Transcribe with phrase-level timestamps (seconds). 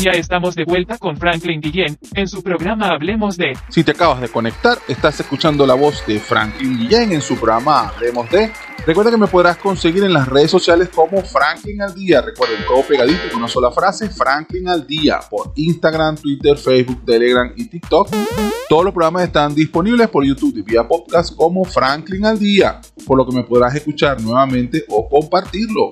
[0.00, 3.58] Ya estamos de vuelta con Franklin Guillén en su programa Hablemos de.
[3.68, 7.88] Si te acabas de conectar, estás escuchando la voz de Franklin Guillén en su programa
[7.88, 8.52] Hablemos de.
[8.86, 12.22] Recuerda que me podrás conseguir en las redes sociales como Franklin al Día.
[12.22, 17.52] Recuerden todo pegadito con una sola frase, Franklin al Día, por Instagram, Twitter, Facebook, Telegram
[17.54, 18.08] y TikTok.
[18.68, 23.16] Todos los programas están disponibles por YouTube y vía podcast como Franklin al Día, por
[23.16, 25.90] lo que me podrás escuchar nuevamente o compartirlo.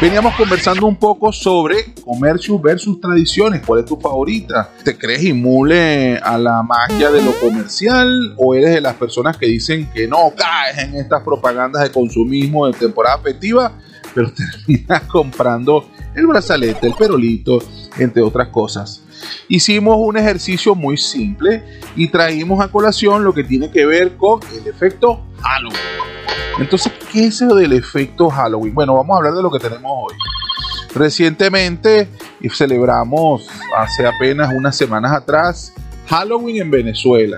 [0.00, 3.60] Veníamos conversando un poco sobre comercio versus tradiciones.
[3.64, 4.70] ¿Cuál es tu favorita?
[4.82, 9.46] ¿Te crees inmune a la magia de lo comercial o eres de las personas que
[9.46, 13.72] dicen que no caes en estas propagandas de consumismo de temporada festiva,
[14.14, 14.32] pero
[14.66, 17.62] terminas comprando el brazalete, el perolito,
[17.98, 19.02] entre otras cosas?
[19.48, 21.62] Hicimos un ejercicio muy simple
[21.94, 25.78] y traímos a colación lo que tiene que ver con el efecto Halloween.
[26.58, 28.74] Entonces, ¿qué es eso del efecto Halloween?
[28.74, 30.14] Bueno, vamos a hablar de lo que tenemos hoy.
[30.94, 32.08] Recientemente
[32.52, 35.72] celebramos, hace apenas unas semanas atrás,
[36.08, 37.36] Halloween en Venezuela.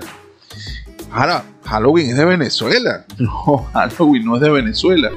[1.15, 3.05] Ahora, Halloween es de Venezuela.
[3.19, 5.11] No, Halloween no es de Venezuela.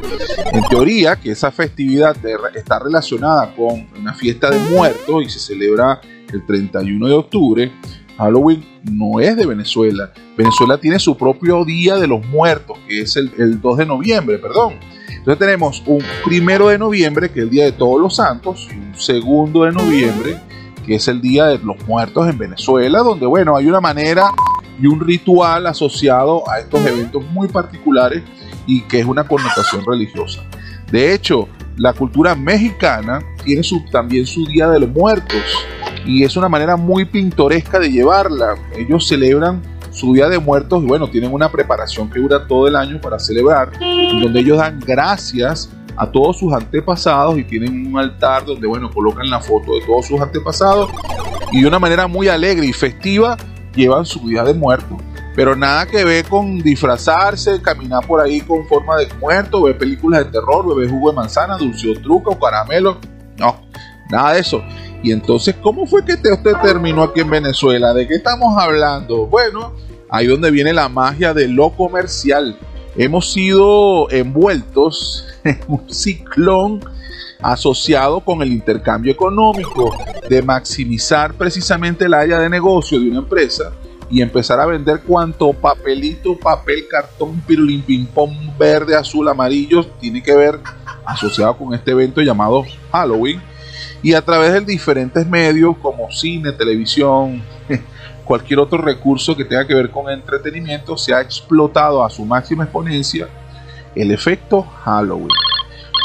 [0.53, 2.15] En teoría, que esa festividad
[2.55, 5.99] está relacionada con una fiesta de muertos y se celebra
[6.31, 7.73] el 31 de octubre,
[8.19, 10.13] Halloween no es de Venezuela.
[10.37, 14.75] Venezuela tiene su propio Día de los Muertos, que es el, 2 de noviembre, perdón.
[15.09, 18.77] Entonces tenemos un primero de noviembre, que es el Día de Todos los Santos, y
[18.77, 20.37] un segundo de noviembre,
[20.85, 24.31] que es el Día de los Muertos en Venezuela, donde, bueno, hay una manera
[24.81, 28.23] y un ritual asociado a estos eventos muy particulares
[28.67, 30.43] y que es una connotación religiosa.
[30.91, 35.43] De hecho, la cultura mexicana tiene su, también su Día de los Muertos,
[36.05, 38.55] y es una manera muy pintoresca de llevarla.
[38.77, 39.61] Ellos celebran
[39.91, 43.19] su Día de Muertos y bueno, tienen una preparación que dura todo el año para
[43.19, 48.91] celebrar, donde ellos dan gracias a todos sus antepasados y tienen un altar donde bueno,
[48.91, 50.91] colocan la foto de todos sus antepasados
[51.51, 53.37] y de una manera muy alegre y festiva
[53.77, 54.99] llevan su Día de Muertos.
[55.37, 60.25] Pero nada que ver con disfrazarse, caminar por ahí con forma de muerto, ver películas
[60.25, 62.99] de terror, beber jugo de manzana, dulce o truco o caramelo.
[63.39, 63.61] No,
[64.11, 64.63] nada de eso.
[65.03, 67.93] Y entonces, ¿cómo fue que usted terminó aquí en Venezuela?
[67.93, 69.27] ¿De qué estamos hablando?
[69.27, 69.75] Bueno,
[70.11, 72.59] ahí donde viene la magia de lo comercial.
[72.97, 76.81] Hemos sido envueltos en un ciclón
[77.41, 79.95] asociado con el intercambio económico,
[80.29, 83.73] de maximizar precisamente el área de negocio de una empresa
[84.11, 90.23] y empezar a vender cuanto papelito, papel, cartón, pirulín, ping pong, verde, azul, amarillo, tiene
[90.23, 90.61] que ver
[91.05, 93.41] asociado con este evento llamado Halloween
[94.03, 97.43] y a través de diferentes medios como cine, televisión,
[98.25, 102.65] cualquier otro recurso que tenga que ver con entretenimiento, se ha explotado a su máxima
[102.65, 103.29] exponencia
[103.95, 105.46] el efecto Halloween.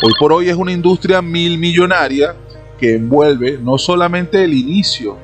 [0.04, 2.34] Hoy por hoy es una industria mil millonaria
[2.80, 5.16] que envuelve no solamente el inicio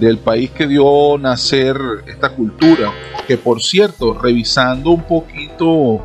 [0.00, 1.76] del país que dio nacer
[2.08, 2.92] esta cultura,
[3.28, 6.00] que por cierto, revisando un poquito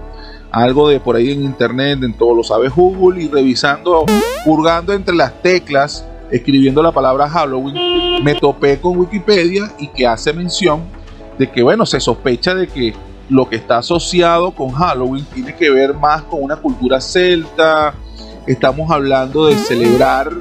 [0.52, 4.06] algo de por ahí en internet, en todo lo sabe Google, y revisando,
[4.46, 10.32] purgando entre las teclas, escribiendo la palabra Halloween, me topé con Wikipedia y que hace
[10.32, 10.84] mención
[11.40, 12.94] de que, bueno, se sospecha de que
[13.30, 17.96] lo que está asociado con Halloween tiene que ver más con una cultura celta.
[18.48, 20.32] Estamos hablando de celebrar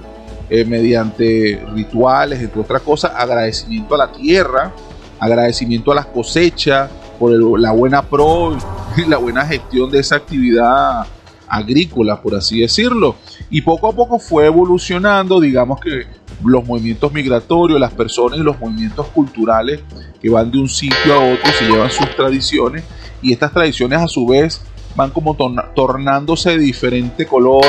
[0.48, 4.72] eh, mediante rituales, entre otras cosas, agradecimiento a la tierra,
[5.18, 6.90] agradecimiento a las cosechas,
[7.20, 8.56] por la buena pro
[8.96, 11.06] y la buena gestión de esa actividad
[11.46, 13.16] agrícola, por así decirlo.
[13.50, 16.06] Y poco a poco fue evolucionando, digamos que
[16.42, 19.80] los movimientos migratorios, las personas y los movimientos culturales
[20.22, 22.84] que van de un sitio a otro se llevan sus tradiciones
[23.20, 24.62] y estas tradiciones a su vez
[25.00, 25.34] van como
[25.74, 27.64] tornándose de diferente color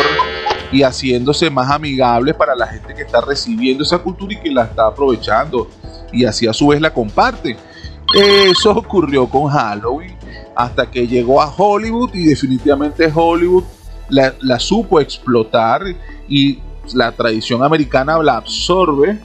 [0.70, 4.64] y haciéndose más amigables para la gente que está recibiendo esa cultura y que la
[4.64, 5.70] está aprovechando
[6.12, 7.56] y así a su vez la comparte.
[8.14, 10.18] Eso ocurrió con Halloween
[10.54, 13.64] hasta que llegó a Hollywood y definitivamente Hollywood
[14.10, 15.84] la, supo explotar
[16.28, 16.60] y
[16.94, 19.22] la tradición americana la absorbe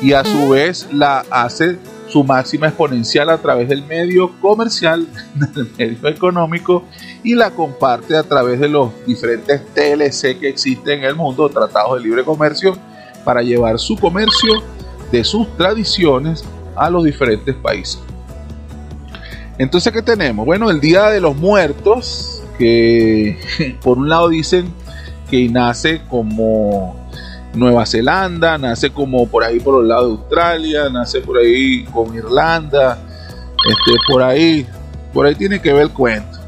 [0.00, 1.76] y a su vez la hace
[2.10, 5.06] su máxima exponencial a través del medio comercial,
[5.54, 6.84] del medio económico
[7.22, 11.96] y la comparte a través de los diferentes TLC que existen en el mundo, tratados
[11.96, 12.76] de libre comercio,
[13.24, 14.62] para llevar su comercio
[15.12, 16.44] de sus tradiciones
[16.76, 18.00] a los diferentes países.
[19.58, 20.46] Entonces, ¿qué tenemos?
[20.46, 23.38] Bueno, el Día de los Muertos, que
[23.82, 24.72] por un lado dicen
[25.30, 27.09] que nace como
[27.54, 32.14] Nueva Zelanda, nace como por ahí por el lado de Australia, nace por ahí con
[32.14, 32.98] Irlanda,
[33.68, 34.66] este, por ahí,
[35.12, 36.38] por ahí tiene que ver el cuento.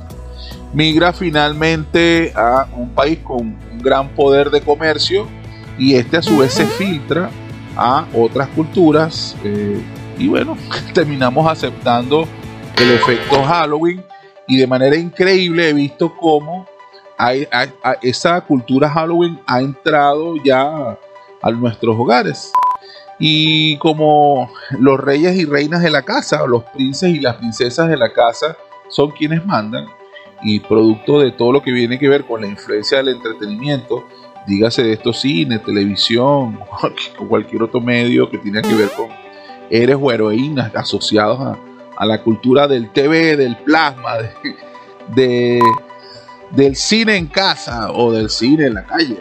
[0.73, 5.27] Migra finalmente a un país con un gran poder de comercio
[5.77, 7.31] y este a su vez se filtra
[7.77, 9.83] a otras culturas eh,
[10.19, 10.57] y bueno,
[10.95, 12.27] terminamos aceptando
[12.79, 14.03] el efecto Halloween
[14.47, 16.67] y de manera increíble he visto cómo
[17.19, 17.47] hay,
[18.03, 20.99] esa cultura Halloween ha entrado ya
[21.43, 22.53] a nuestros hogares.
[23.19, 27.97] Y como los reyes y reinas de la casa, los princes y las princesas de
[27.97, 28.57] la casa
[28.89, 29.87] son quienes mandan,
[30.43, 34.05] y producto de todo lo que viene que ver con la influencia del entretenimiento,
[34.47, 36.59] dígase de estos cine, televisión
[37.19, 39.09] o cualquier otro medio que tiene que ver con
[39.71, 41.59] héroes o heroínas asociados a,
[42.05, 44.15] la cultura del TV, del plasma,
[45.15, 45.61] de,
[46.53, 49.19] del cine en casa o del cine en la calle.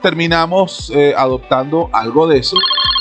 [0.00, 2.56] Terminamos eh, adoptando algo de eso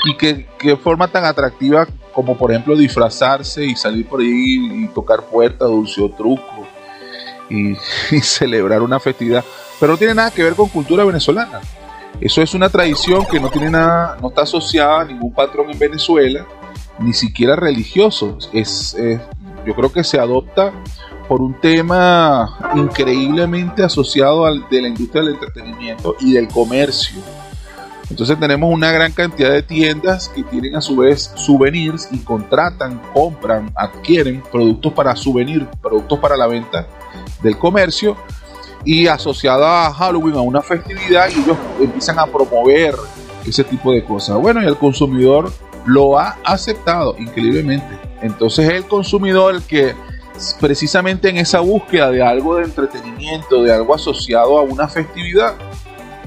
[0.06, 4.88] y que, que forma tan atractiva como por ejemplo disfrazarse y salir por ahí y
[4.90, 6.68] tocar puertas, dulce o truco
[7.50, 7.76] y,
[8.22, 9.44] celebrar una festividad,
[9.80, 11.60] pero no tiene nada que ver con cultura venezolana.
[12.22, 15.80] Eso es una tradición que no tiene nada, no está asociada a ningún patrón en
[15.80, 16.46] Venezuela,
[17.00, 18.38] ni siquiera religioso.
[18.54, 18.96] Es,
[19.66, 20.72] yo creo que se adopta
[21.28, 27.22] por un tema increíblemente asociado al de la industria del entretenimiento y del comercio.
[28.10, 33.02] Entonces tenemos una gran cantidad de tiendas que tienen a su vez souvenirs y contratan,
[33.14, 36.88] compran, adquieren productos para souvenir, productos para la venta
[37.42, 38.16] del comercio
[38.86, 42.96] y asociada a Halloween, a una festividad, y ellos empiezan a promover
[43.46, 44.38] ese tipo de cosas.
[44.38, 45.52] Bueno, y el consumidor
[45.86, 48.00] lo ha aceptado increíblemente.
[48.22, 49.96] Entonces el consumidor el que
[50.60, 55.56] precisamente en esa búsqueda de algo de entretenimiento, de algo asociado a una festividad,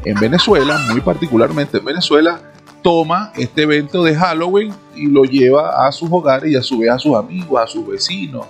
[0.05, 2.41] en Venezuela, muy particularmente en Venezuela,
[2.83, 6.91] toma este evento de Halloween y lo lleva a sus hogares y a su vez
[6.91, 8.47] a sus amigos, a sus vecinos,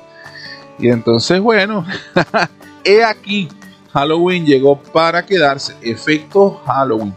[0.79, 1.87] y entonces, bueno,
[2.85, 3.49] he aquí,
[3.93, 7.15] Halloween llegó para quedarse, efecto Halloween.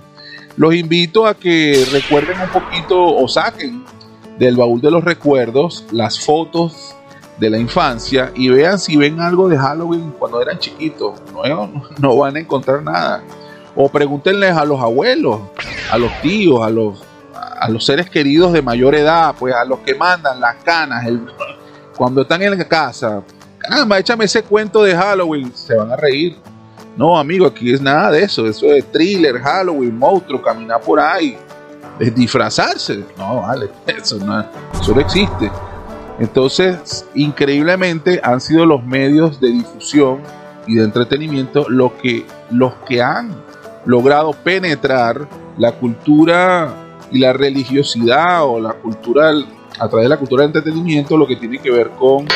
[0.56, 3.84] Los invito a que recuerden un poquito o saquen
[4.38, 6.96] del baúl de los recuerdos las fotos
[7.40, 11.22] de la infancia y vean si ven algo de Halloween cuando eran chiquitos.
[11.34, 13.24] No, no van a encontrar nada.
[13.76, 15.40] O pregúntenles a los abuelos,
[15.92, 17.02] a los tíos, a los,
[17.34, 21.06] a los seres queridos de mayor edad, pues a los que mandan las canas,
[21.96, 23.22] cuando están en la casa,
[23.58, 26.38] caramba, échame ese cuento de Halloween, se van a reír.
[26.98, 28.46] No, amigo, aquí es nada de eso.
[28.46, 31.38] Eso es thriller, Halloween, monstruo, caminar por ahí,
[32.00, 33.06] es disfrazarse.
[33.18, 35.50] No, vale, eso no, eso no existe.
[36.20, 40.20] Entonces, increíblemente han sido los medios de difusión
[40.68, 43.36] y de entretenimiento los que, los que han
[43.86, 45.28] logrado penetrar
[45.58, 46.74] la cultura
[47.12, 49.32] y la religiosidad o la cultura
[49.80, 52.28] a través de la cultura de entretenimiento, lo que tiene que ver con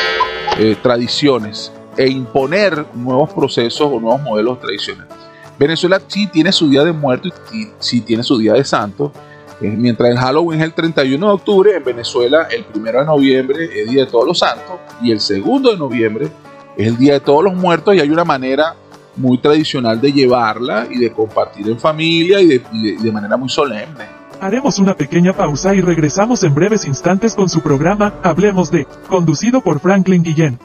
[0.58, 5.12] eh, tradiciones e imponer nuevos procesos o nuevos modelos tradicionales.
[5.58, 9.12] Venezuela sí tiene su día de muerto y sí, tiene su día de santo.
[9.60, 13.68] Eh, mientras el Halloween es el 31 de octubre, en Venezuela el 1 de noviembre
[13.74, 16.28] es Día de Todos los Santos y el 2 de noviembre
[16.76, 18.74] es el Día de Todos los Muertos y hay una manera
[19.16, 24.24] muy tradicional de llevarla y de compartir en familia y de manera muy solemne.
[24.40, 29.60] Haremos una pequeña pausa y regresamos en breves instantes con su programa Hablemos de, conducido
[29.60, 30.58] por Franklin Guillén.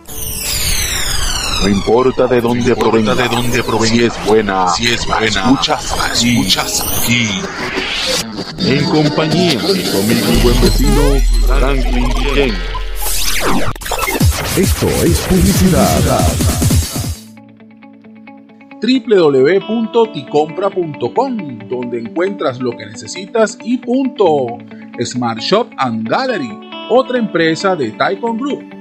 [1.61, 5.93] No importa de dónde provenga, de dónde provenga, si es buena, si es buena, escuchas
[5.99, 7.27] aquí, escuchas aquí.
[8.59, 12.55] En compañía de conmigo mi buen vecino Franklin Guillén.
[14.55, 16.21] Esto es publicidad
[18.81, 24.59] www.ticompra.com, donde encuentras lo que necesitas y punto.
[25.03, 26.57] Smart Shop and Gallery,
[26.89, 28.78] otra empresa de Taikon Group